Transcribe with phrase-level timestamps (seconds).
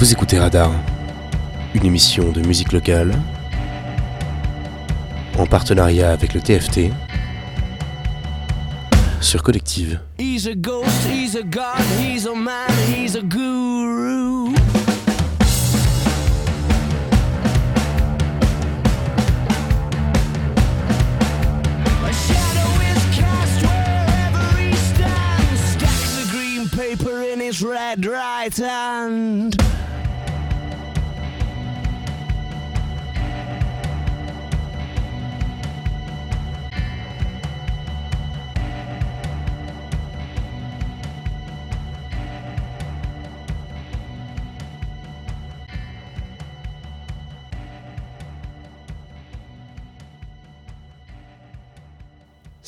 [0.00, 0.72] Vous écoutez Radar,
[1.74, 3.12] une émission de musique locale
[5.38, 6.90] en partenariat avec le TFT
[9.20, 10.00] sur Collective.
[10.18, 14.54] He's a ghost, he's a god, he's a man, he's a guru.
[26.74, 29.69] Paper in his red right hand.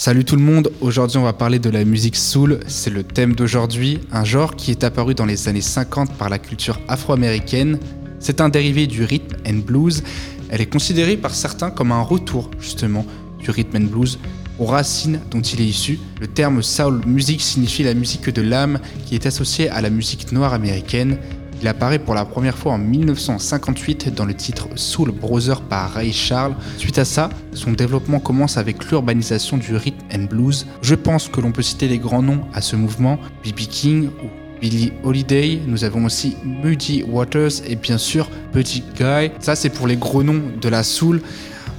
[0.04, 3.36] Salut tout le monde, aujourd'hui on va parler de la musique soul, c'est le thème
[3.36, 7.78] d'aujourd'hui, un genre qui est apparu dans les années 50 par la culture afro-américaine.
[8.18, 10.02] C'est un dérivé du rhythm and blues,
[10.50, 13.06] elle est considérée par certains comme un retour justement
[13.38, 14.18] du rhythm and blues
[14.58, 16.00] aux racines dont il est issu.
[16.20, 20.32] Le terme soul music signifie la musique de l'âme qui est associée à la musique
[20.32, 21.18] noire américaine
[21.62, 26.12] il apparaît pour la première fois en 1958 dans le titre Soul Brother par Ray
[26.12, 26.56] Charles.
[26.76, 30.66] Suite à ça, son développement commence avec l'urbanisation du rhythm and blues.
[30.82, 33.60] Je pense que l'on peut citer les grands noms à ce mouvement, B.B.
[33.70, 34.28] King ou
[34.60, 39.30] Billy Holiday, nous avons aussi Muddy Waters et bien sûr Buddy Guy.
[39.38, 41.22] Ça c'est pour les gros noms de la soul.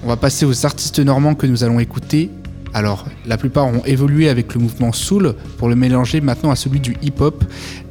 [0.06, 2.30] On va passer aux artistes normands que nous allons écouter.
[2.75, 6.80] Alors, la plupart ont évolué avec le mouvement soul pour le mélanger maintenant à celui
[6.80, 7.44] du hip-hop.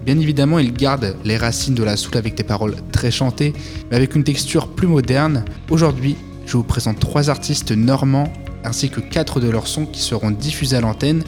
[0.05, 3.53] Bien évidemment, ils gardent les racines de la soul avec des paroles très chantées,
[3.91, 5.45] mais avec une texture plus moderne.
[5.70, 8.33] Aujourd'hui, je vous présente trois artistes normands
[8.64, 11.23] ainsi que quatre de leurs sons qui seront diffusés à l'antenne.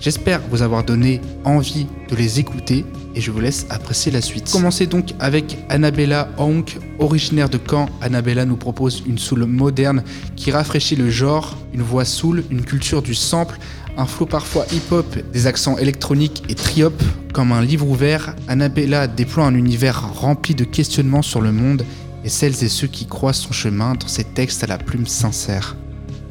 [0.00, 2.84] J'espère vous avoir donné envie de les écouter
[3.14, 4.48] et je vous laisse apprécier la suite.
[4.52, 7.88] Commencez donc avec Annabella Honk, originaire de Caen.
[8.00, 10.04] Annabella nous propose une soul moderne
[10.36, 13.58] qui rafraîchit le genre, une voix soul, une culture du sample,
[13.98, 16.94] un flow parfois hip-hop, des accents électroniques et triop.
[17.34, 21.84] Comme un livre ouvert, Annabella déploie un univers rempli de questionnements sur le monde
[22.24, 25.76] et celles et ceux qui croisent son chemin dans ses textes à la plume sincère.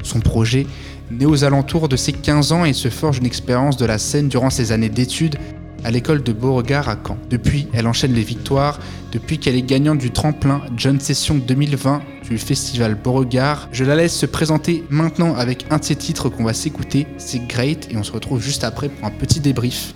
[0.02, 0.66] Son projet,
[1.10, 4.28] né aux alentours de ses 15 ans et se forge une expérience de la scène
[4.28, 5.36] durant ses années d'études,
[5.84, 7.18] à l'école de Beauregard à Caen.
[7.30, 8.78] Depuis, elle enchaîne les victoires,
[9.12, 13.68] depuis qu'elle est gagnante du tremplin John Session 2020 du festival Beauregard.
[13.72, 17.46] Je la laisse se présenter maintenant avec un de ses titres qu'on va s'écouter, c'est
[17.46, 19.94] Great, et on se retrouve juste après pour un petit débrief.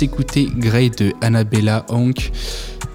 [0.00, 2.32] S'écouter Grey de Annabella Honk.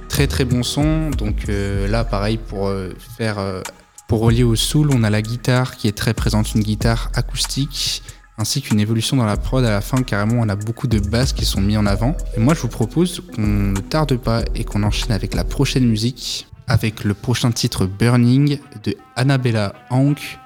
[0.09, 1.11] Très très bon son.
[1.11, 3.37] Donc euh, là, pareil, pour euh, faire.
[3.37, 3.61] euh,
[4.07, 8.01] pour relier au soul, on a la guitare qui est très présente, une guitare acoustique,
[8.39, 10.01] ainsi qu'une évolution dans la prod à la fin.
[10.01, 12.17] Carrément, on a beaucoup de basses qui sont mis en avant.
[12.35, 15.85] Et moi, je vous propose qu'on ne tarde pas et qu'on enchaîne avec la prochaine
[15.85, 20.39] musique, avec le prochain titre Burning de Annabella Hank.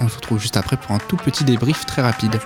[0.00, 2.38] Et on se retrouve juste après pour un tout petit débrief très rapide.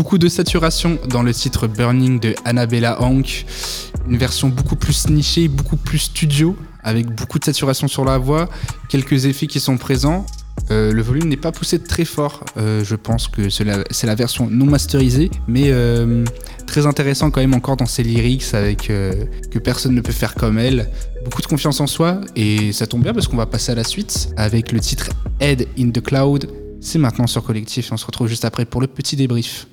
[0.00, 3.44] Beaucoup de saturation dans le titre Burning de Annabella Hank.
[4.08, 8.48] Une version beaucoup plus nichée, beaucoup plus studio, avec beaucoup de saturation sur la voix,
[8.88, 10.24] quelques effets qui sont présents.
[10.70, 12.42] Euh, le volume n'est pas poussé très fort.
[12.56, 16.24] Euh, je pense que c'est la, version non masterisée, mais euh,
[16.66, 20.58] très intéressant quand même encore dans ses lyrics, avec que personne ne peut faire comme
[20.58, 20.88] elle.
[21.26, 23.84] Beaucoup de confiance en soi, et ça tombe bien parce qu'on va passer à la
[23.84, 26.50] suite avec le titre Head in the Cloud.
[26.80, 29.66] C'est maintenant sur Collectif et on se retrouve juste après pour le petit débrief.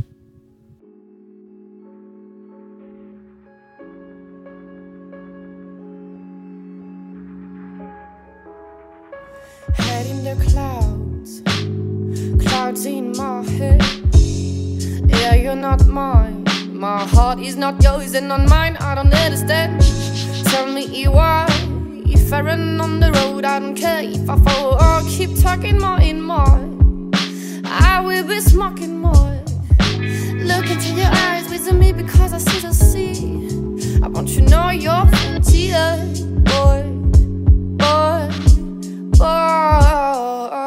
[15.48, 16.44] You're not mine.
[16.74, 18.75] My heart is not yours and not mine.
[18.82, 19.82] I don't understand.
[20.51, 21.46] Tell me why.
[22.06, 25.80] If I run on the road, I don't care if I fall or keep talking
[25.80, 26.60] more and more.
[27.63, 29.32] I will be smoking more.
[30.50, 33.13] Look into your eyes, with me because I see the sea.
[34.04, 35.96] I want you to know you're frontier,
[36.44, 36.84] boy,
[37.82, 38.30] boy
[39.18, 40.67] boy.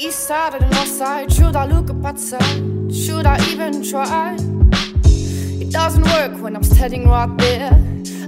[0.00, 1.32] East side or the side?
[1.32, 2.40] Should I look up outside?
[2.94, 4.36] Should I even try?
[5.04, 7.72] It doesn't work when I'm standing right there.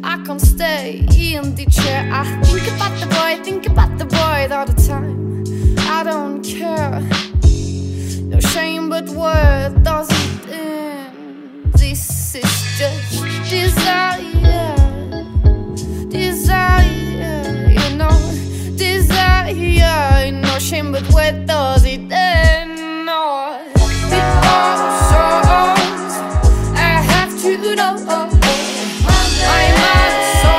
[0.03, 2.11] I can't stay in the chair.
[2.13, 5.45] I think about the boy, think about the boy all the time.
[5.79, 7.01] I don't care.
[8.25, 11.73] No shame, but where does it end?
[11.75, 13.21] This is just.
[13.51, 14.70] Desire,
[19.52, 20.59] no
[23.04, 23.59] no
[25.42, 25.75] Oh,
[26.75, 27.97] I have to know.
[29.52, 30.52] I'm not so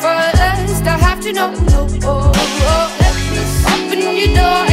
[0.00, 1.48] first I have to know.
[3.66, 4.67] Open your door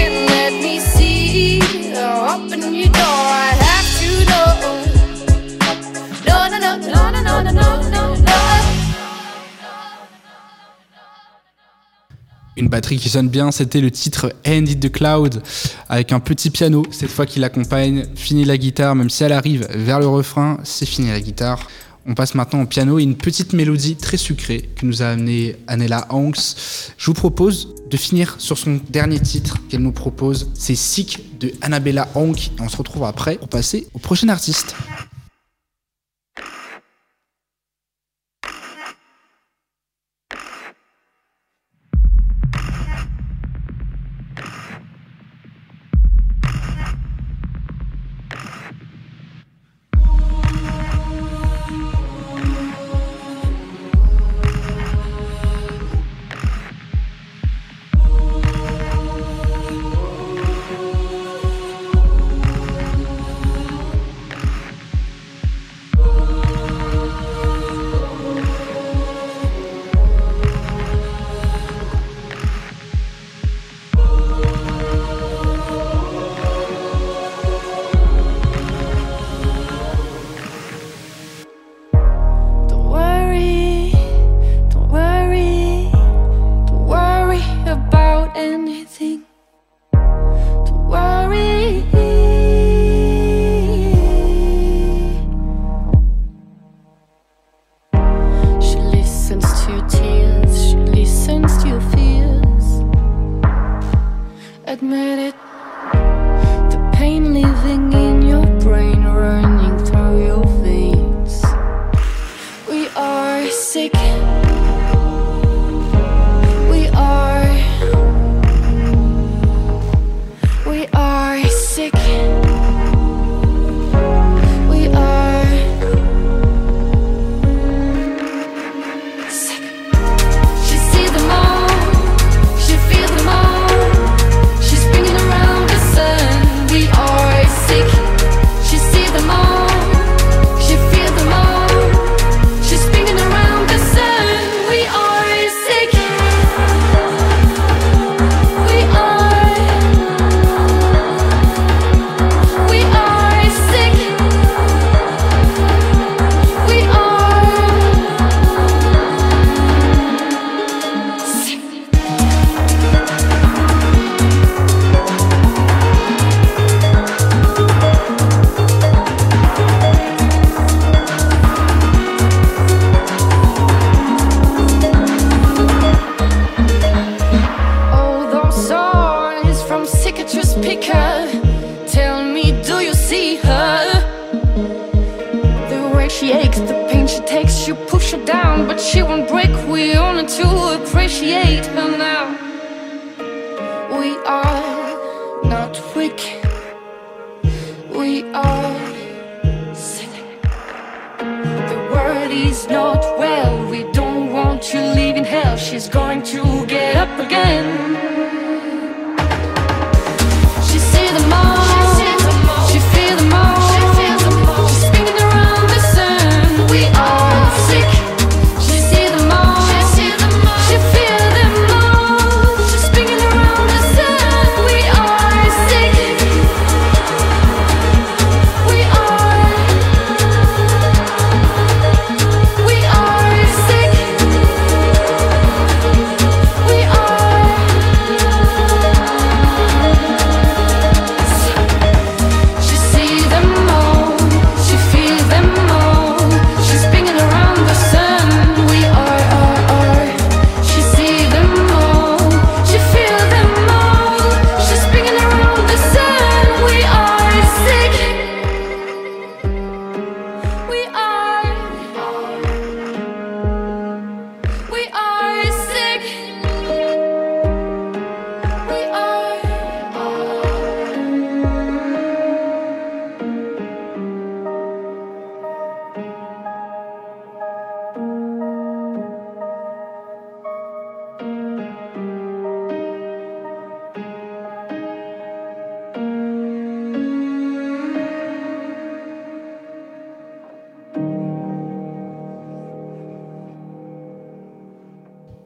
[12.57, 15.41] une batterie qui sonne bien, c'était le titre End the Cloud
[15.89, 19.67] avec un petit piano, cette fois qui l'accompagne, fini la guitare, même si elle arrive
[19.71, 21.67] vers le refrain, c'est fini la guitare.
[22.07, 25.55] On passe maintenant au piano et une petite mélodie très sucrée que nous a amené
[25.65, 26.55] Anela Hanks.
[26.97, 31.51] Je vous propose de finir sur son dernier titre qu'elle nous propose, c'est Sick de
[31.61, 34.75] Annabella Hank on se retrouve après pour passer au prochain artiste.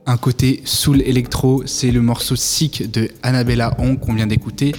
[0.09, 4.73] Un côté soul électro, c'est le morceau Sick de Annabella Hong qu'on vient d'écouter.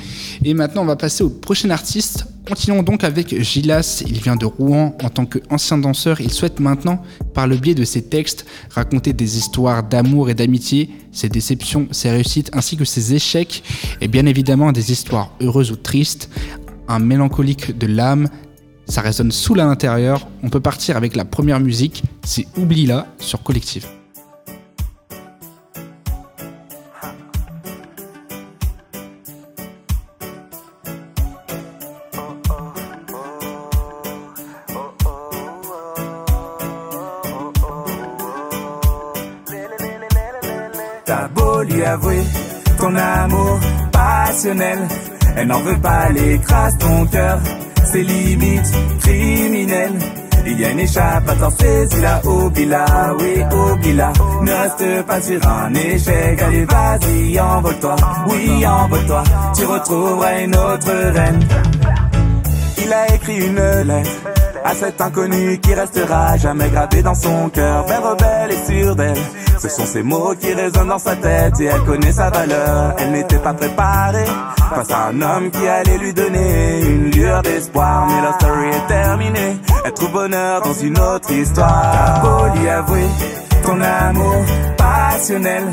[0.44, 2.26] Et maintenant on va passer au prochain artiste.
[2.49, 7.00] Continuons donc avec Gilas, il vient de Rouen en tant qu'ancien danseur, il souhaite maintenant,
[7.32, 12.10] par le biais de ses textes, raconter des histoires d'amour et d'amitié, ses déceptions, ses
[12.10, 13.62] réussites ainsi que ses échecs,
[14.00, 16.28] et bien évidemment des histoires heureuses ou tristes,
[16.88, 18.28] un mélancolique de l'âme,
[18.87, 20.26] ça résonne sous l'intérieur.
[20.42, 24.00] On peut partir avec la première musique, c'est Oublie-la sur Collectif.
[44.46, 47.38] Elle n'en veut pas, elle écrase ton cœur,
[47.84, 49.98] ses limites criminelles.
[50.46, 54.12] Il y a une échappatoire, saisis-la, oublie-la, oui, oublie-la.
[54.42, 57.96] Ne reste pas sur un échec, allez, vas-y, envole-toi,
[58.28, 59.22] oui, envole-toi.
[59.56, 61.40] Tu retrouveras une autre reine.
[62.78, 64.10] Il a écrit une lettre
[64.64, 67.86] à cet inconnu qui restera jamais gravé dans son cœur.
[67.86, 69.16] Belle rebelle et sûre d'elle.
[69.58, 72.94] Ce sont ces mots qui résonnent dans sa tête et elle connaît sa valeur.
[72.99, 74.25] Elle n'était pas préparée
[74.75, 78.06] face à un homme qui allait lui donner une lueur d'espoir.
[78.08, 79.56] Mais la story est terminée.
[79.84, 82.23] Elle trouve bonheur dans une autre histoire.
[82.23, 83.06] T'as lui avouer
[83.64, 84.44] ton amour
[84.76, 85.64] passionnel.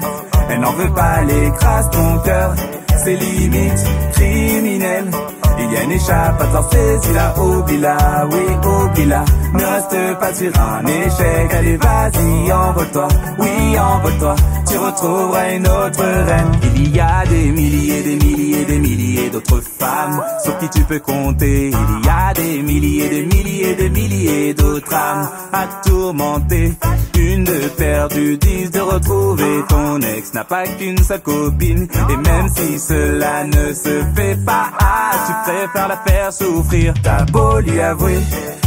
[0.50, 2.56] Elle n'en veut pas, elle écrase ton cœur.
[3.04, 5.12] Ses limites criminelles.
[5.60, 9.26] Il y a une échappatoire, saisis-la, oublie-la, oui, oublie-la.
[9.54, 13.08] Ne reste pas sur un échec, allez, vas-y, envole-toi,
[13.40, 14.36] oui, envole-toi.
[14.70, 16.52] Tu retrouveras une autre reine.
[16.76, 21.00] Il y a des milliers, des milliers, des milliers d'autres femmes sur qui tu peux
[21.00, 21.70] compter.
[21.70, 26.74] Il y a des milliers, des milliers, des milliers d'autres âmes à tourmenter.
[27.18, 29.64] Une de perdue, dix de retrouver.
[29.68, 31.88] Ton ex n'a pas qu'une seule copine.
[32.10, 36.93] Et même si cela ne se fait pas, ah, tu préfères la faire souffrir.
[37.04, 38.19] T'as beau lui avouer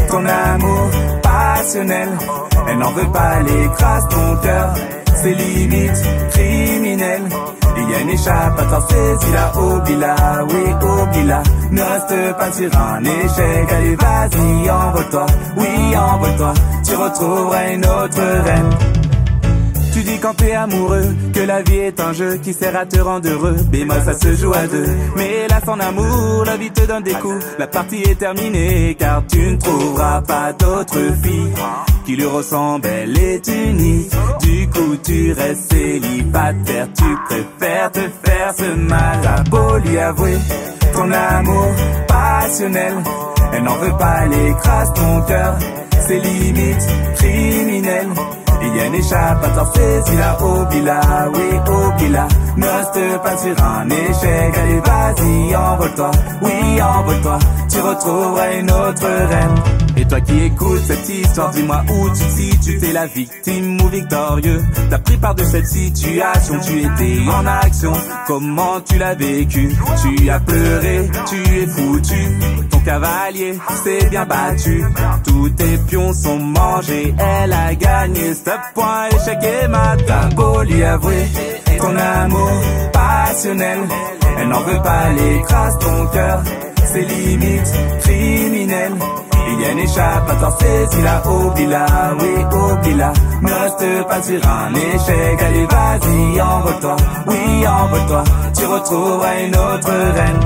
[0.09, 0.90] ton amour
[1.22, 2.09] passionnel.
[2.68, 4.74] Elle n'en veut pas, écrase ton cœur.
[5.22, 7.28] Ses limites criminelles.
[7.76, 10.16] Il y a une échappatoire, saisis-la, oublie-la,
[10.48, 11.42] oui, oublie-la.
[11.70, 16.54] Ne reste pas sur un échec, allez, vas-y, envole-toi, oui, envole-toi.
[16.87, 19.10] Tu retrouveras une autre reine.
[20.20, 23.56] Quand t'es amoureux que la vie est un jeu qui sert à te rendre heureux.
[23.70, 24.87] Bémol, ça se joue à deux.
[25.16, 27.42] Mais là, sans amour, la vie te donne des coups.
[27.59, 31.52] La partie est terminée car tu ne trouveras pas d'autre fille
[32.04, 32.87] qui lui ressemble.
[32.87, 34.11] Elle est unique.
[34.42, 36.88] Du coup, tu restes célibataire.
[36.96, 39.20] Tu préfères te faire ce mal.
[39.22, 40.37] T'as beau lui avouer
[40.92, 41.68] ton amour
[42.06, 42.94] passionnel.
[43.54, 45.59] Elle n'en veut pas, elle écrase ton cœur.
[46.06, 48.09] Ses limites criminelles.
[48.62, 51.01] Il y a une échappatoire, saisis-la, oublie-la,
[51.35, 52.29] oui, oublie-la.
[52.57, 56.11] Ne reste pas sur un échec, allez, vas-y, envole-toi,
[56.42, 57.38] oui, envole-toi.
[57.70, 59.80] Tu retrouveras une autre reine.
[60.00, 63.88] Et toi qui écoutes cette histoire, dis-moi où tu te situes, t'es la victime ou
[63.88, 64.62] victorieux?
[64.88, 67.92] T'as pris part de cette situation, tu étais en action.
[68.26, 69.76] Comment tu l'as vécu?
[70.02, 72.38] Tu as pleuré, tu es foutu.
[72.70, 74.82] Ton cavalier s'est bien battu.
[75.22, 78.32] Tous tes pions sont mangés, elle a gagné.
[78.32, 79.98] Stop, point, échec et mat.
[80.34, 81.26] Beau lui avouer
[81.78, 82.50] ton amour
[82.90, 83.80] passionnel.
[84.38, 86.42] Elle n'en veut pas, elle écrase ton cœur.
[86.86, 88.94] Ses limites criminelles.
[89.52, 93.12] Il y a une échappatoire, saisis-la, oublie-la, oui, oublie-la.
[93.42, 98.24] Ne reste pas sur un échec, allez, vas-y, envole-toi, oui, envole-toi.
[98.56, 100.40] Tu retrouveras une autre reine.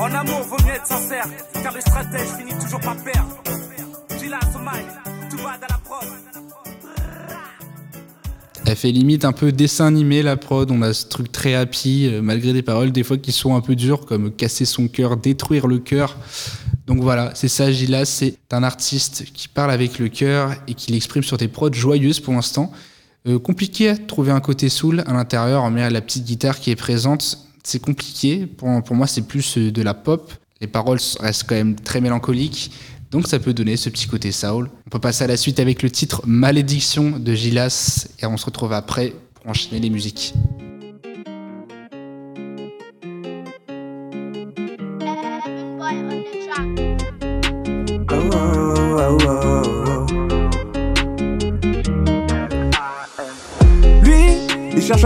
[0.00, 1.26] En amour, vaut mieux être sincère,
[1.62, 3.42] car le stratège finit toujours par perdre.
[4.18, 4.84] Gila, Somaï,
[5.30, 6.08] tout va dans la prod.
[8.64, 12.06] Elle fait limite un peu dessin animé la prod, on a ce truc très happy,
[12.06, 15.16] euh, malgré des paroles des fois qui sont un peu dures, comme casser son cœur,
[15.16, 16.16] détruire le cœur.
[16.86, 20.92] Donc voilà, c'est ça Gilas, c'est un artiste qui parle avec le cœur et qui
[20.92, 22.72] l'exprime sur des prods joyeuses pour l'instant.
[23.28, 26.76] Euh, compliqué à trouver un côté soul à l'intérieur, mais la petite guitare qui est
[26.76, 28.46] présente, c'est compliqué.
[28.46, 30.32] Pour, pour moi, c'est plus euh, de la pop.
[30.60, 32.72] Les paroles restent quand même très mélancoliques.
[33.12, 34.70] Donc ça peut donner ce petit côté soul.
[34.86, 38.46] On peut passer à la suite avec le titre Malédiction de Gilas et on se
[38.46, 40.34] retrouve après pour enchaîner les musiques.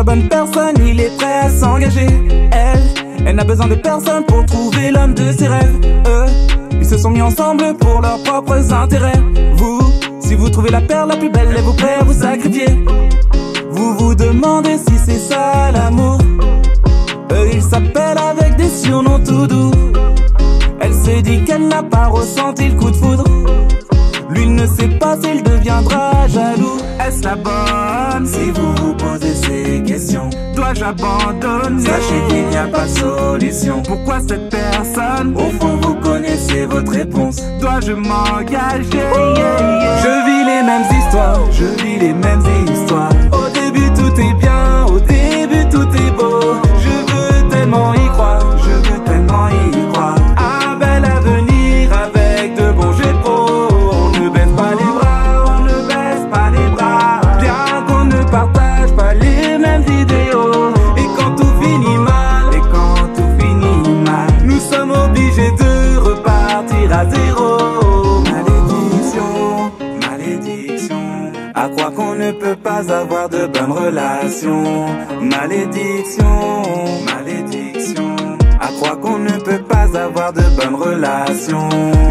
[0.07, 2.07] Bonne personne, il est prêt à s'engager.
[2.53, 5.81] Elle, elle n'a besoin de personne pour trouver l'homme de ses rêves.
[6.07, 6.27] Eux,
[6.79, 9.21] ils se sont mis ensemble pour leurs propres intérêts.
[9.55, 9.81] Vous,
[10.21, 12.69] si vous Trouvez la perle la plus belle et vous prêt à vous sacrifier.
[13.69, 16.19] Vous vous demandez si c'est ça l'amour.
[17.33, 19.73] Eux ils s'appellent avec des surnoms tout doux.
[20.81, 23.25] Elle se dit qu'elle n'a pas ressenti le coup de foudre.
[24.31, 26.86] Lui ne sait pas s'il deviendra jaloux.
[27.23, 28.27] La bonne?
[28.27, 33.81] Si vous vous posez ces questions Dois-je abandonner Sachez qu'il n'y a pas de solution.
[33.83, 35.35] Pourquoi cette personne?
[35.37, 37.43] Au fond, vous connaissez votre réponse.
[37.61, 39.07] Dois-je m'engager?
[40.03, 42.43] Je vis les mêmes histoires, je vis les mêmes
[42.73, 43.11] histoires.
[43.33, 46.26] Au début, tout est bien, au début, tout est beau.
[73.73, 74.87] Relations.
[75.21, 76.63] Malédiction,
[77.05, 78.17] malédiction.
[78.61, 81.69] À croire qu'on ne peut pas avoir de bonnes relations.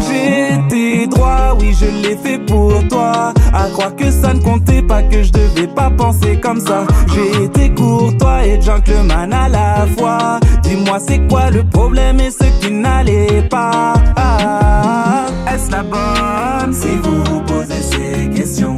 [0.08, 3.32] J'ai été droit, oui, je l'ai fait pour toi.
[3.52, 6.86] À croire que ça ne comptait pas, que je devais pas penser comme ça.
[7.14, 10.40] J'ai été courtois et gentleman à la fois.
[10.62, 13.94] Dis-moi, c'est quoi le problème et ce qui n'allait pas?
[14.16, 16.72] Ah, Est-ce la bonne?
[16.72, 18.75] Si vous posez ces questions?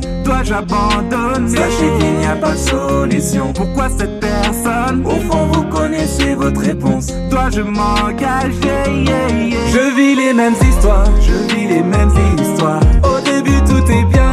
[0.48, 1.56] Dois-je abandonner?
[1.56, 3.52] Sachez qu'il n'y a pas de solution.
[3.52, 5.04] Pourquoi cette personne?
[5.04, 7.08] Au fond, vous connaissez votre réponse.
[7.30, 9.04] Dois-je m'engager?
[9.04, 9.58] Yeah, yeah.
[9.70, 12.80] Je vis les mêmes histoires, je vis les mêmes histoires.
[13.02, 14.27] Au début, tout est bien,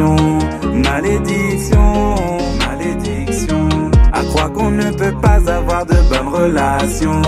[0.00, 1.92] Malédiction,
[2.66, 3.68] malédiction.
[4.14, 7.20] À croire qu'on ne peut pas avoir de bonnes relations.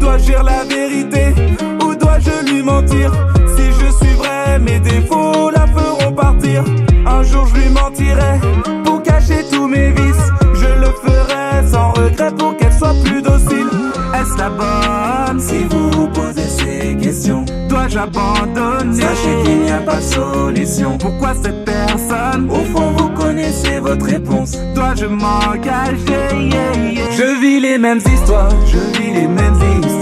[0.00, 1.34] Dois-je dire la vérité
[1.82, 3.12] ou dois-je lui mentir?
[3.54, 6.64] Si je suis vrai, mes défauts la feront partir.
[7.06, 8.40] Un jour je lui mentirai
[8.84, 10.32] pour cacher tous mes vices.
[10.54, 13.68] Je le ferai sans regret pour qu'elle soit plus docile.
[14.14, 15.83] Est-ce la bonne si vous
[17.94, 20.98] questions Dois-je abandonner Sachez qu'il n'y a pas de solution.
[20.98, 22.50] Pourquoi cette personne?
[22.50, 24.56] Au fond, vous connaissez votre réponse.
[24.74, 26.02] Dois-je m'engager?
[26.32, 27.10] Yeah, yeah.
[27.10, 29.93] Je vis les mêmes histoires, je vis les mêmes histoires.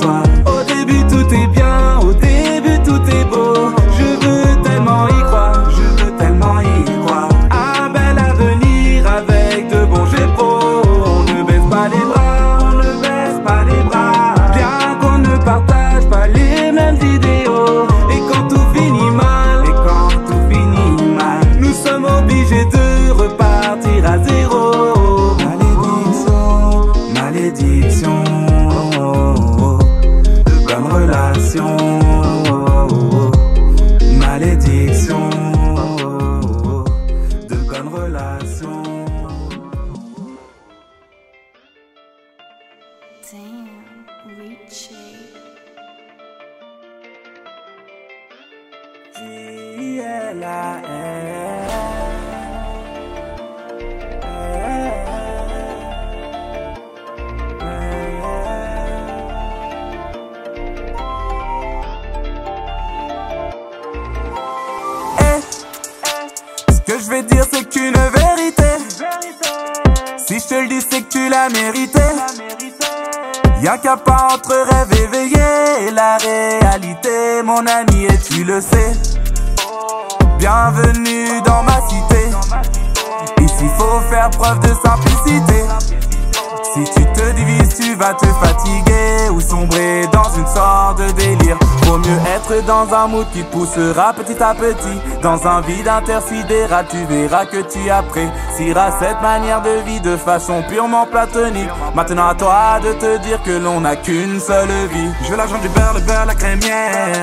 [93.62, 94.98] Poussera petit à petit.
[95.22, 100.64] Dans un vide intersidéral tu verras que tu apprécieras cette manière de vie de façon
[100.68, 101.70] purement platonique.
[101.94, 105.10] Maintenant à toi de te dire que l'on n'a qu'une seule vie.
[105.22, 107.22] Je veux l'argent du beurre, le beurre, la crémière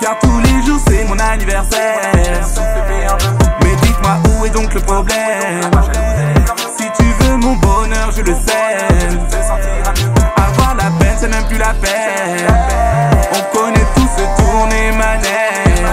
[0.00, 2.12] Car tous les jours c'est mon anniversaire.
[3.62, 5.70] Mais dites-moi où est donc le problème?
[6.76, 10.13] Si tu veux mon bonheur je le sais
[11.18, 12.46] c'est même plus la peine.
[13.32, 15.84] On connaît tous ce tourner manège.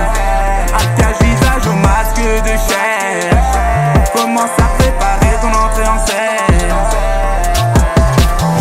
[0.73, 4.11] Alcage, visage au masque de chef.
[4.13, 6.71] Commence à préparer ton entrée en scène?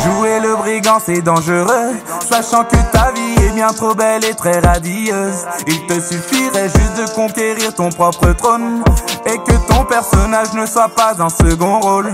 [0.05, 1.97] Jouer le brigand, c'est dangereux.
[2.29, 5.47] Sachant que ta vie est bien trop belle et très radieuse.
[5.67, 8.83] Il te suffirait juste de conquérir ton propre trône.
[9.27, 12.13] Et que ton personnage ne soit pas un second rôle.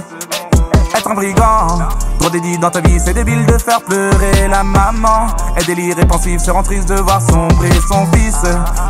[0.97, 1.79] Être un brigand,
[2.19, 5.27] trop dédié dans ta vie, c'est débile de faire pleurer la maman.
[5.61, 8.43] Et délire répensif, se rend triste de voir sombrer son fils.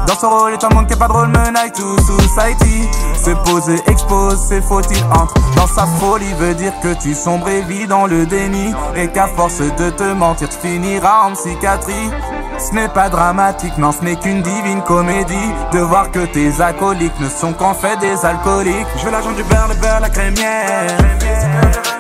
[0.07, 2.89] Dans ce rôle, est un monde qui est pas drôle, menaille tout society.
[3.25, 6.33] Se pose, expose, ses fautes, il entre dans sa folie?
[6.39, 8.73] Veut dire que tu sombres et vis dans le déni.
[8.95, 12.11] Et qu'à force de te mentir, tu finiras en psychiatrie.
[12.59, 15.53] Ce n'est pas dramatique, non, ce n'est qu'une divine comédie.
[15.73, 18.87] De voir que tes acolytes ne sont qu'en fait des alcooliques.
[18.97, 20.97] Je veux l'argent du beurre, le beurre, la crémière.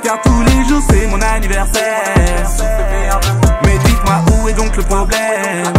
[0.06, 2.46] Car tous les jours c'est mon anniversaire.
[3.64, 5.72] Mais dites-moi où est donc le problème?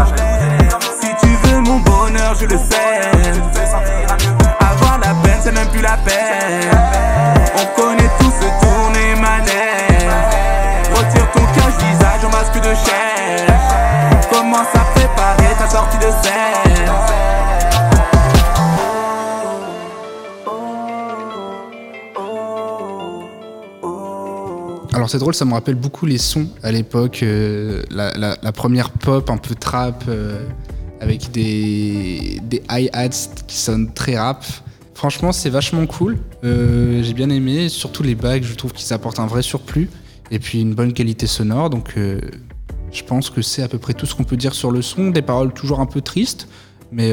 [1.00, 3.22] Si tu veux mon bonheur, je le sais.
[4.60, 6.78] Avoir la peine, c'est même plus la peine.
[7.56, 10.12] On connaît tous ce tourner manège.
[10.94, 13.48] Retire ton cache visage en masque de chair.
[14.30, 16.67] Commence à préparer ta sortie de scène?
[25.08, 29.38] C'est drôle, ça me rappelle beaucoup les sons à l'époque, euh, la, première pop un
[29.38, 30.46] peu trap euh,
[31.00, 34.44] avec des, des hi-hats qui sonnent très rap.
[34.94, 36.18] Franchement, c'est vachement cool.
[36.44, 39.90] Euh, J'ai bien aimé, surtout les bags, je trouve qu'ils apportent un vrai surplus
[40.32, 41.70] et puis une bonne qualité sonore.
[41.70, 44.82] Donc je pense que c'est à peu près tout ce qu'on peut dire sur le
[44.82, 45.12] son.
[45.12, 46.48] Des paroles toujours un peu tristes,
[46.92, 47.12] mais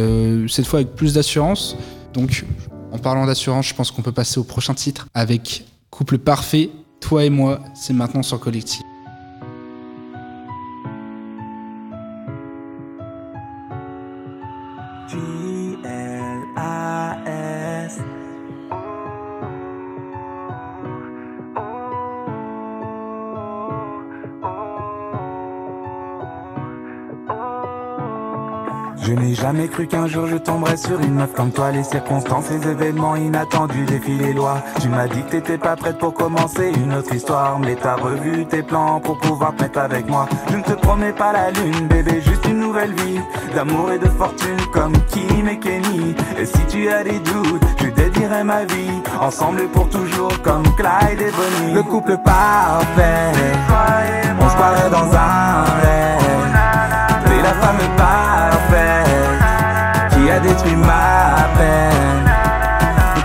[0.48, 1.76] cette fois avec plus d'assurance.
[2.12, 2.44] Donc
[2.90, 6.70] en parlant d'assurance, je pense qu'on peut passer au prochain titre avec Couple parfait,
[7.04, 8.82] toi et moi, c'est maintenant sur Collectif.
[29.54, 31.70] Jamais cru qu'un jour je tomberais sur une meuf comme toi.
[31.70, 34.62] Les circonstances, les événements inattendus défient les lois.
[34.80, 37.58] Tu m'as dit que t'étais pas prête pour commencer une autre histoire.
[37.60, 40.28] Mais t'as revu tes plans pour pouvoir te mettre avec moi.
[40.50, 43.20] Je ne te promets pas la lune, bébé, juste une nouvelle vie.
[43.54, 46.16] D'amour et de fortune comme Kim et Kenny.
[46.38, 49.02] Et si tu as des doutes, je dédierai ma vie.
[49.20, 51.74] Ensemble pour toujours comme Clyde et Bonnie.
[51.74, 53.32] Le couple parfait.
[54.40, 56.14] On se croirait dans un rêve.
[57.24, 58.23] T'es la femme parfaite
[60.44, 62.24] détruit ma peine.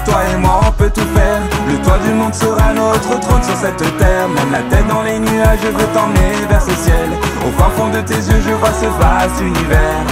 [0.05, 1.41] Toi et moi, on peut tout faire.
[1.67, 4.27] Le toit du monde sera notre trône sur cette terre.
[4.29, 7.09] Même la tête dans les nuages, je veux t'emmener vers ce ciel.
[7.45, 10.03] Au fin fond de tes yeux, je vois ce vaste univers.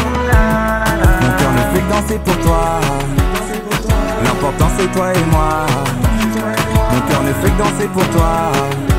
[1.21, 2.65] Mon cœur ne fait que danser pour toi.
[4.23, 5.65] L'important, c'est toi et moi.
[6.91, 8.51] Mon cœur ne fait que danser pour toi.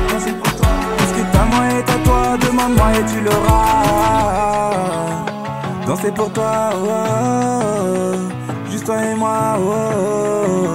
[0.09, 4.18] Parce que ta moi est à toi, demande-moi et tu l'auras.
[6.15, 8.15] Pour toi, oh,
[8.71, 9.57] juste toi et moi.
[9.59, 10.67] Oh.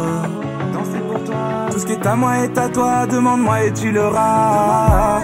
[0.73, 1.66] Danser pour toi.
[1.70, 5.23] Tout ce qui est à moi est à toi, demande-moi et tu l'auras.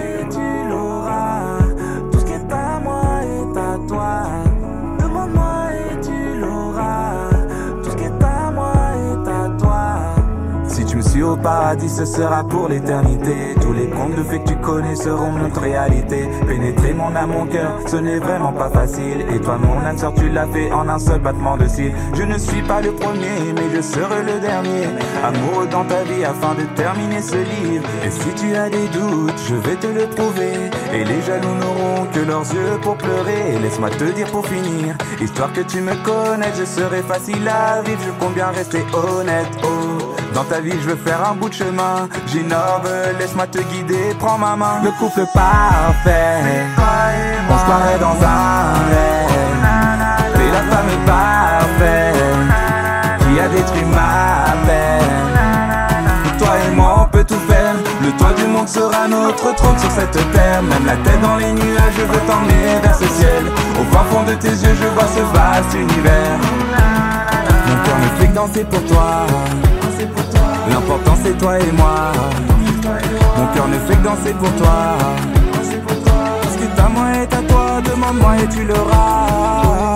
[11.23, 13.55] Au paradis, ce sera pour l'éternité.
[13.61, 16.29] Tous les contes de fées que tu connais seront notre réalité.
[16.47, 19.25] Pénétrer mon âme, mon cœur, ce n'est vraiment pas facile.
[19.35, 21.93] Et toi, mon âme sœur, tu l'as fait en un seul battement de cils.
[22.15, 24.87] Je ne suis pas le premier, mais je serai le dernier.
[25.25, 27.89] Amoureux dans ta vie afin de terminer ce livre.
[28.05, 30.71] Et si tu as des doutes, je vais te le prouver.
[30.93, 33.59] Et les jaloux n'auront que leurs yeux pour pleurer.
[33.63, 38.01] Laisse-moi te dire pour finir, histoire que tu me connaisses, je serai facile à vivre.
[38.05, 39.49] Je compte bien rester honnête.
[39.65, 40.00] Oh.
[40.35, 42.09] Dans ta vie, je veux faire un bout de chemin.
[42.27, 42.89] J'innove,
[43.19, 44.81] laisse-moi te guider, prends ma main.
[44.85, 46.67] Le couple parfait,
[47.49, 49.31] on se croirait dans un rêve.
[50.35, 52.15] T'es la femme parfaite
[53.19, 56.39] qui a détruit ma peine.
[56.39, 57.75] Toi et moi, on peut tout faire.
[58.03, 60.63] Le toit du monde sera notre trône sur cette terre.
[60.63, 63.45] Même la tête dans les nuages, je veux t'emmener vers ce ciel.
[63.81, 66.39] Au fin fond de tes yeux, je vois ce vaste univers.
[67.67, 69.27] Mon cœur ne fait danser pour toi.
[70.71, 72.13] L'important c'est toi et moi.
[73.37, 74.97] Mon cœur ne fait que danser pour toi.
[76.51, 79.90] Ce qui est à moi est à toi, demande-moi et tu l'auras.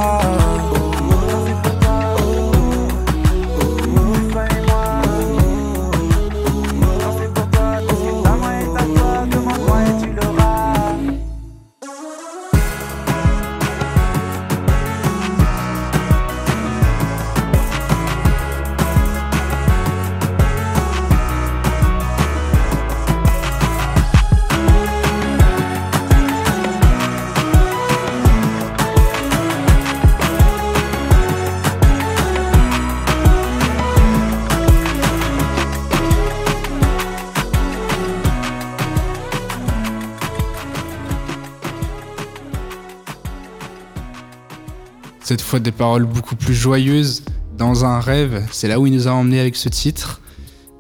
[45.61, 47.23] Des paroles beaucoup plus joyeuses,
[47.57, 48.47] dans un rêve.
[48.51, 50.21] C'est là où il nous a emmenés avec ce titre.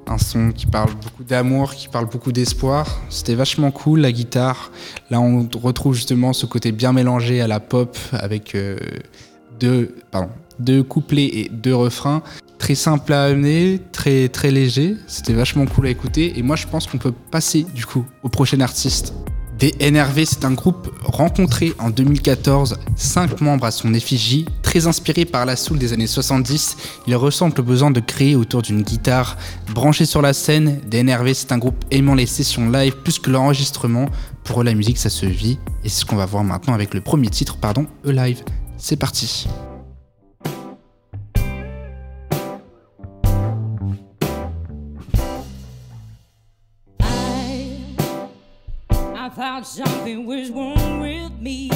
[0.07, 3.01] Un son qui parle beaucoup d'amour, qui parle beaucoup d'espoir.
[3.09, 4.71] C'était vachement cool, la guitare.
[5.11, 8.77] Là, on retrouve justement ce côté bien mélangé à la pop avec euh,
[9.59, 12.23] deux, pardon, deux couplets et deux refrains.
[12.59, 14.97] Très simple à amener, très, très léger.
[15.07, 16.39] C'était vachement cool à écouter.
[16.39, 19.15] Et moi, je pense qu'on peut passer du coup au prochain artiste.
[19.65, 25.47] DNRV, c'est un groupe rencontré en 2014, 5 membres à son effigie, très inspiré par
[25.47, 26.77] la soul des années 70.
[27.07, 29.39] Il ressent le besoin de créer autour d'une guitare
[29.73, 30.81] branchée sur la scène.
[30.91, 34.11] DNRV, c'est un groupe aimant les sessions live plus que l'enregistrement.
[34.43, 35.59] Pour eux, la musique, ça se vit.
[35.83, 38.43] Et c'est ce qu'on va voir maintenant avec le premier titre, pardon, E Live.
[38.77, 39.47] C'est parti.
[49.65, 51.71] Thought something was wrong with me.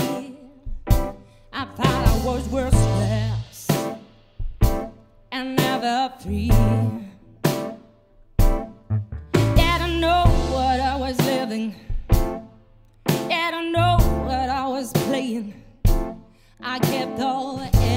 [1.53, 3.69] I thought I was worthless
[5.33, 6.51] and never free.
[9.33, 11.75] Didn't know what I was living.
[13.07, 13.97] Didn't know
[14.27, 15.55] what I was playing.
[16.61, 17.88] I kept all in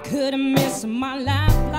[0.00, 1.69] I could have missed my life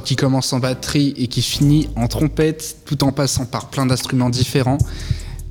[0.00, 4.30] qui commence en batterie et qui finit en trompette, tout en passant par plein d'instruments
[4.30, 4.78] différents.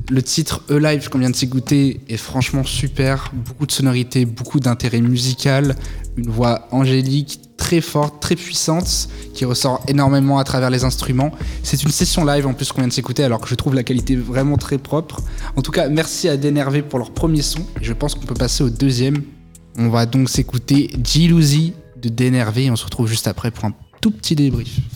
[0.09, 5.01] Le titre Alive qu'on vient de s'écouter est franchement super, beaucoup de sonorités, beaucoup d'intérêt
[5.01, 5.75] musical,
[6.15, 11.31] une voix angélique très forte, très puissante, qui ressort énormément à travers les instruments.
[11.63, 13.83] C'est une session live en plus qu'on vient de s'écouter, alors que je trouve la
[13.83, 15.21] qualité vraiment très propre.
[15.55, 18.35] En tout cas, merci à Dénervé pour leur premier son, et je pense qu'on peut
[18.35, 19.23] passer au deuxième.
[19.77, 23.73] On va donc s'écouter Gilousie de Dénervé, et on se retrouve juste après pour un
[24.05, 24.94] tout petit débrief.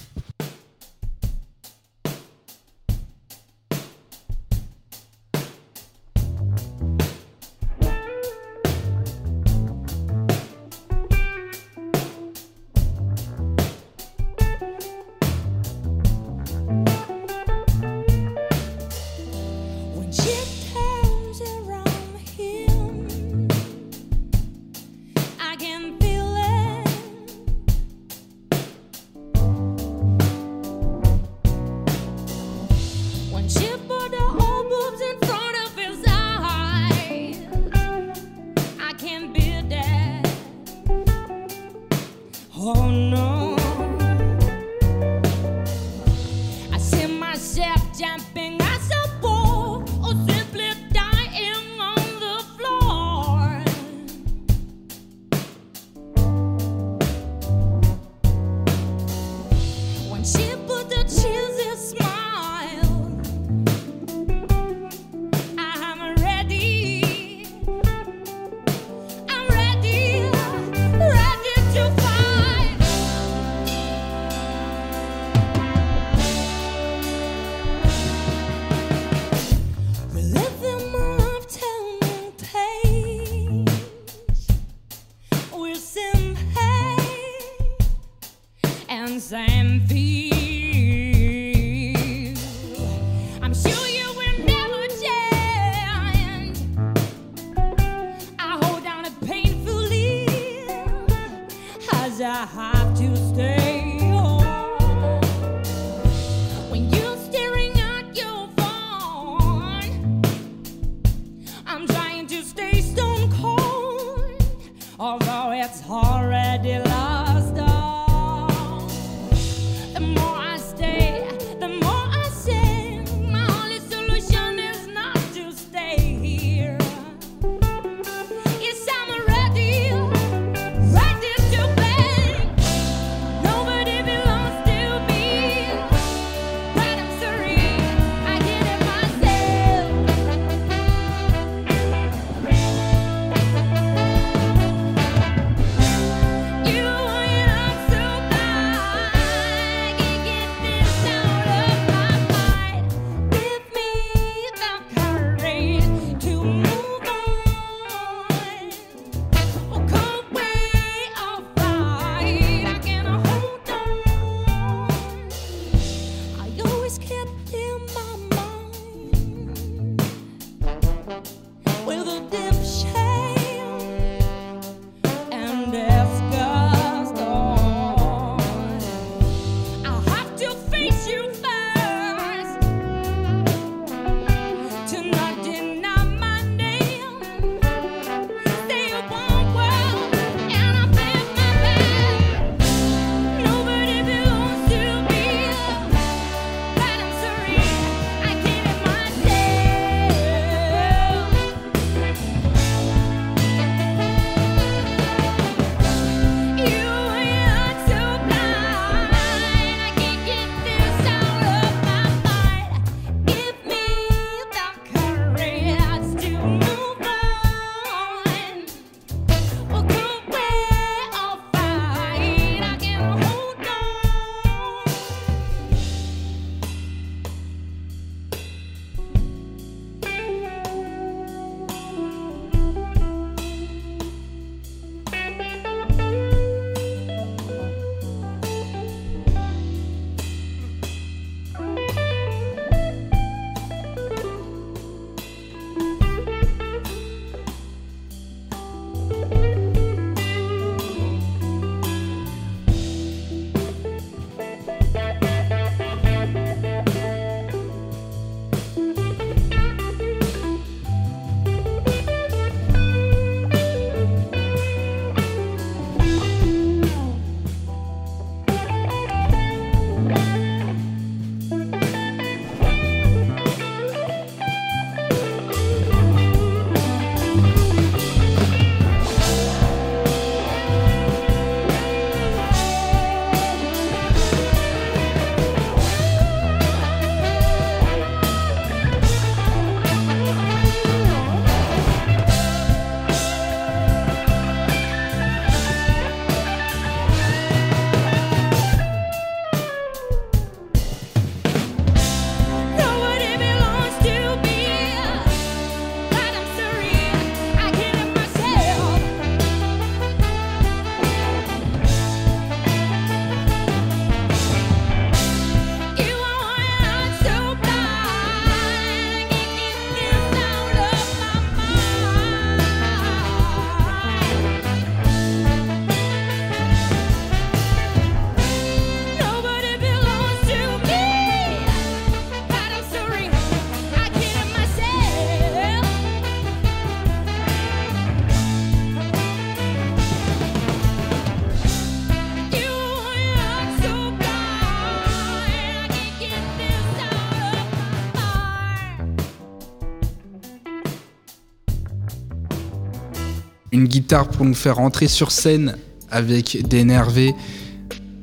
[354.18, 355.76] Pour nous faire rentrer sur scène
[356.10, 357.36] avec d'énervé.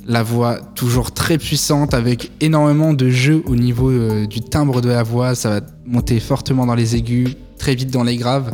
[0.09, 4.89] La voix toujours très puissante avec énormément de jeu au niveau euh, du timbre de
[4.89, 5.34] la voix.
[5.34, 8.53] Ça va monter fortement dans les aigus, très vite dans les graves.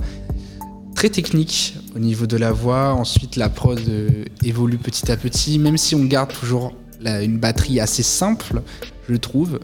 [0.95, 2.95] Très technique au niveau de la voix.
[2.95, 6.75] Ensuite, la prod euh, évolue petit à petit, même si on garde toujours
[7.05, 8.63] une batterie assez simple,
[9.09, 9.59] je trouve.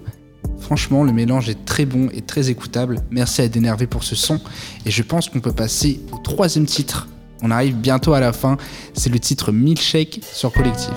[0.59, 3.01] Franchement, le mélange est très bon et très écoutable.
[3.11, 4.41] Merci à D'énervé pour ce son.
[4.85, 7.07] Et je pense qu'on peut passer au troisième titre.
[7.43, 8.57] On arrive bientôt à la fin.
[8.95, 10.95] C'est le titre Milkshake sur Collective.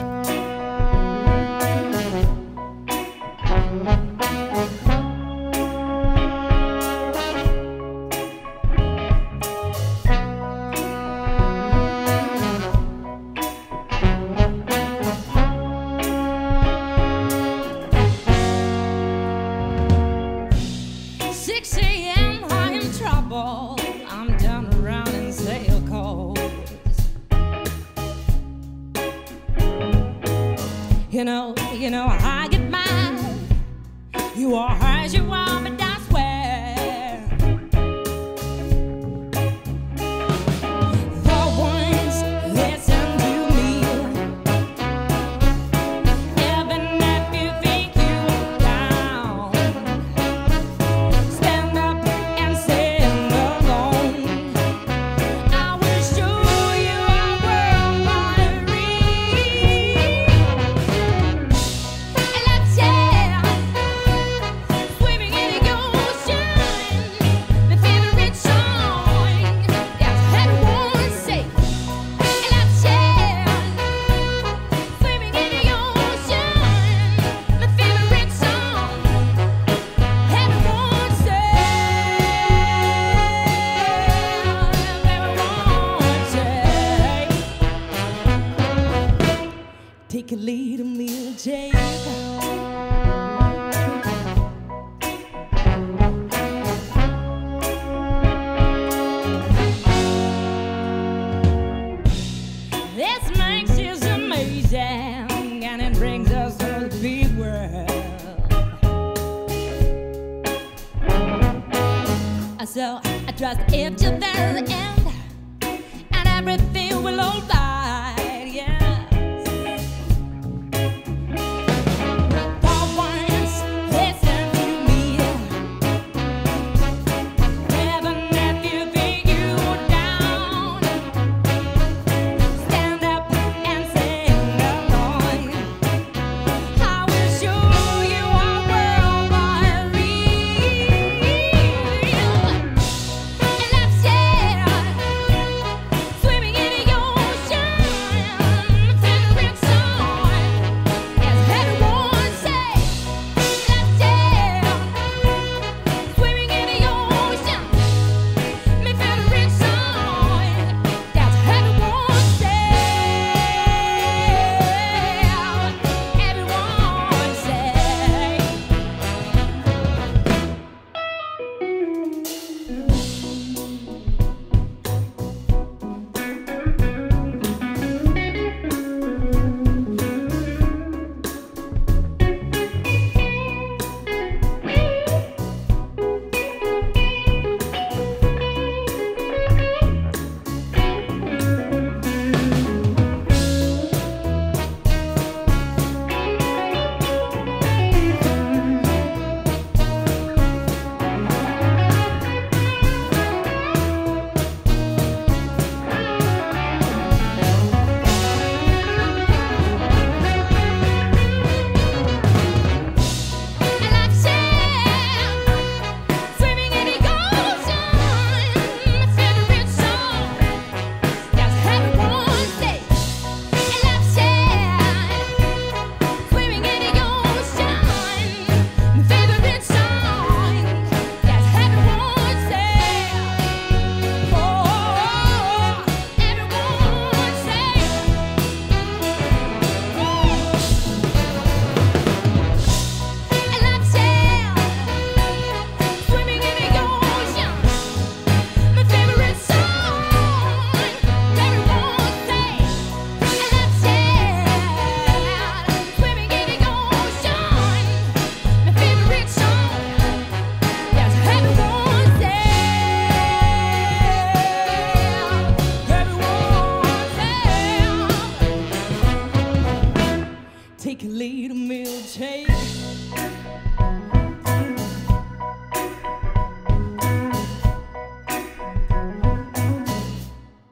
[112.74, 117.81] So I trust it to the end, and everything will all alright.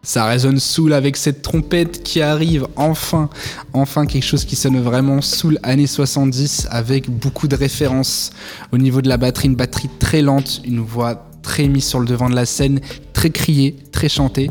[0.09, 3.29] Ça résonne soul avec cette trompette qui arrive enfin,
[3.73, 8.31] enfin quelque chose qui sonne vraiment soul années 70 avec beaucoup de références
[8.71, 12.07] au niveau de la batterie, une batterie très lente, une voix très mise sur le
[12.07, 12.79] devant de la scène,
[13.13, 14.49] très criée, très chantée.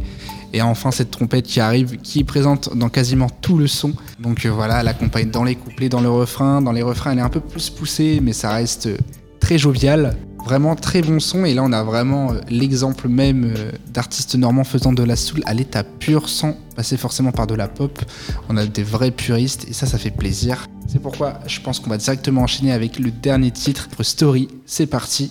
[0.53, 3.95] Et enfin cette trompette qui arrive, qui est présente dans quasiment tout le son.
[4.21, 6.63] Donc euh, voilà, elle accompagne dans les couplets, dans le refrain.
[6.63, 8.97] Dans les refrains, elle est un peu plus poussée, mais ça reste euh,
[9.41, 10.17] très jovial.
[10.49, 11.45] Vraiment très bon son.
[11.45, 15.43] Et là, on a vraiment euh, l'exemple même euh, d'artistes normands faisant de la soul
[15.45, 17.99] à l'état pur, sans passer forcément par de la pop.
[18.49, 20.67] On a des vrais puristes, et ça, ça fait plaisir.
[20.91, 24.49] C'est pourquoi je pense qu'on va directement enchaîner avec le dernier titre, Story.
[24.65, 25.31] C'est parti.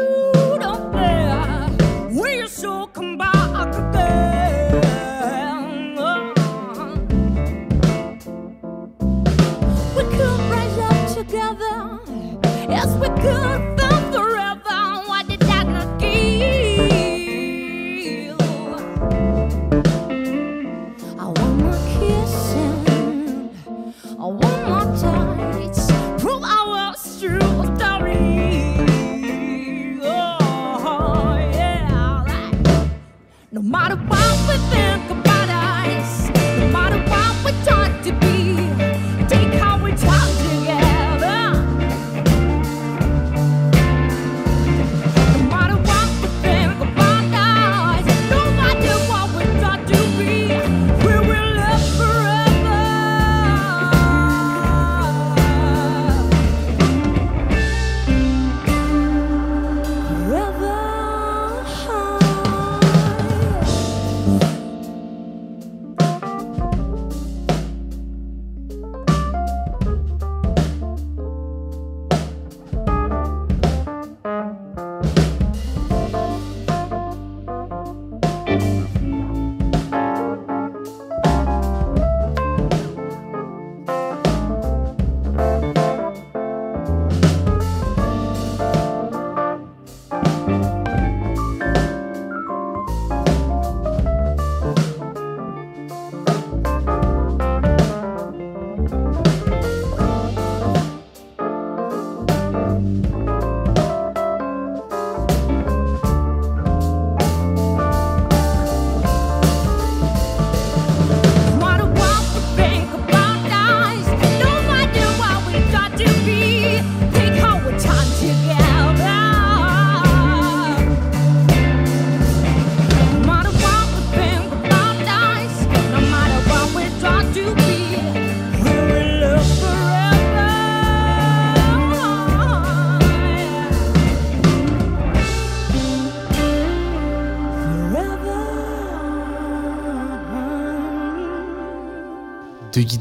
[0.00, 0.39] You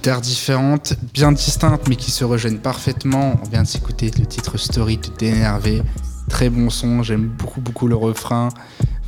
[0.10, 3.40] Guitares différentes, bien distinctes, mais qui se rejoignent parfaitement.
[3.46, 5.84] On vient de s'écouter le titre Story de Dénervé.
[6.30, 8.50] Très bon son, j'aime beaucoup, beaucoup le refrain.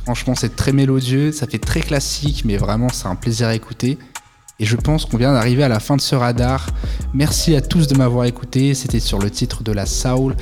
[0.04, 3.98] Franchement, c'est très mélodieux, ça fait très classique, mais vraiment, c'est un plaisir à écouter.
[4.60, 6.68] Et je pense qu'on vient d'arriver à la fin de ce radar.
[7.14, 8.72] Merci à tous de m'avoir écouté.
[8.74, 10.36] C'était sur le titre de la Soul.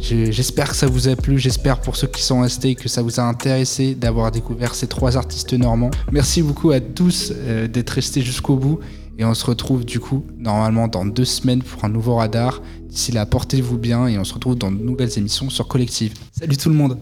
[0.00, 3.02] Je- J'espère que ça vous a plu, j'espère pour ceux qui sont restés que ça
[3.02, 5.90] vous a intéressé d'avoir découvert ces trois artistes normands.
[6.10, 8.80] Merci beaucoup à tous euh, d'être restés jusqu'au bout
[9.18, 12.60] et on se retrouve du coup normalement dans deux semaines pour un nouveau radar.
[12.88, 16.14] D'ici là, portez-vous bien et on se retrouve dans de nouvelles émissions sur Collective.
[16.32, 16.98] Salut tout le monde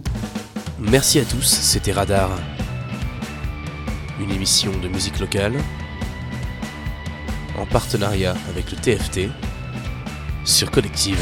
[0.80, 2.30] Merci à tous, c'était Radar.
[4.20, 5.54] Une émission de musique locale
[7.58, 9.28] en partenariat avec le TFT
[10.44, 11.20] sur Collective.